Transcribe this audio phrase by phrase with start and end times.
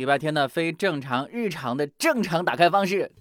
[0.00, 3.12] 礼拜天的非正常日常的正常打开方式。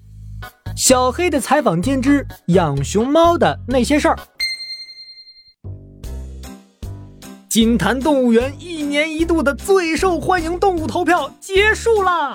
[0.78, 4.18] 小黑的采访间之养熊猫的那些事儿。
[7.50, 12.34] 金坛动物园一年一度的最受欢迎动物投票结束啦！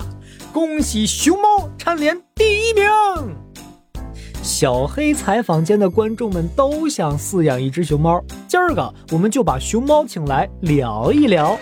[0.53, 2.85] 恭喜熊猫蝉联第一名。
[4.43, 11.59] 小黑采访间的观众们都想饲养一只熊猫，今儿个我们就把熊猫请来聊一聊。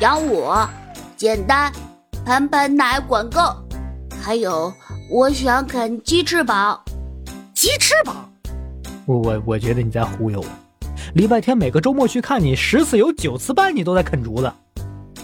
[0.00, 0.68] 养我，
[1.16, 1.72] 简单，
[2.24, 3.40] 盆盆奶管够。
[4.22, 4.72] 还有，
[5.10, 6.80] 我想啃鸡翅膀。
[7.52, 8.14] 鸡翅膀？
[9.06, 10.46] 我我我觉得你在忽悠我。
[11.14, 14.52] 礼拜天每个周末去看你，十次有九次半你都在啃竹子。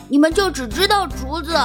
[0.08, 1.56] 你们就只知道竹子，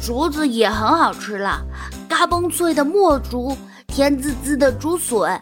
[0.00, 1.60] 竹子也很好吃啦，
[2.08, 3.54] 嘎嘣脆的墨竹，
[3.86, 5.38] 甜滋滋的竹笋，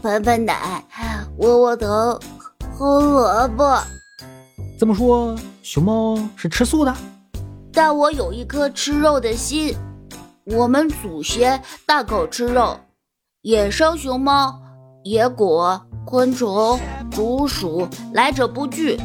[0.00, 0.82] 盆盆奶，
[1.36, 2.18] 窝窝头，
[2.72, 3.78] 胡萝卜。
[4.80, 6.96] 这么说，熊猫是吃素的？
[7.70, 9.76] 但我有一颗吃肉的心。
[10.46, 12.78] 我们祖先大口吃肉，
[13.42, 14.58] 野生熊猫、
[15.04, 18.98] 野果、昆虫、竹鼠来者不拒。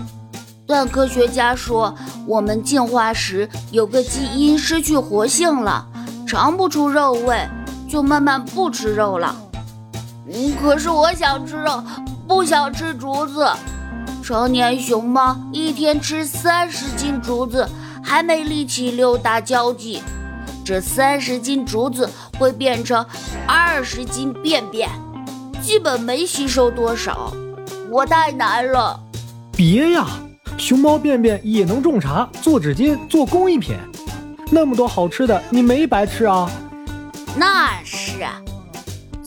[0.66, 1.94] 但科学家说，
[2.26, 5.86] 我们进化时有个基因失去活性了，
[6.26, 7.46] 尝不出肉味，
[7.90, 9.36] 就慢慢不吃肉了。
[10.32, 11.84] 嗯，可是我想吃肉，
[12.26, 13.46] 不想吃竹子。
[14.26, 17.70] 成年熊猫一天吃三十斤竹子，
[18.04, 20.02] 还没力气溜达交际。
[20.66, 22.10] 这三十斤竹子
[22.40, 23.06] 会变成
[23.46, 24.90] 二十斤便便，
[25.62, 27.32] 基本没吸收多少。
[27.92, 29.00] 我太难了。
[29.56, 30.08] 别呀，
[30.58, 33.78] 熊猫便便也能种茶、做纸巾、做工艺品，
[34.50, 36.50] 那么多好吃的，你没白吃啊。
[37.36, 38.42] 那是啊，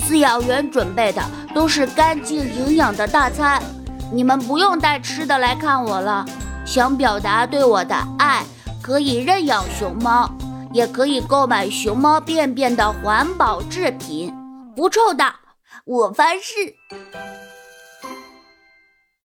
[0.01, 1.23] 饲养员准备的
[1.55, 3.63] 都是干净营养的大餐。
[4.11, 6.25] 你们不用带吃的来看我了。
[6.65, 8.45] 想表达对我的爱，
[8.83, 10.31] 可以认养熊猫，
[10.73, 14.35] 也可以购买熊猫便便的环保制品，
[14.77, 15.25] 不臭的，
[15.85, 16.75] 我发誓。